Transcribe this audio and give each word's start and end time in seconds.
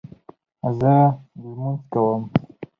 زه 0.79 0.95
لمونځ 1.41 1.79
کوم 1.93 2.21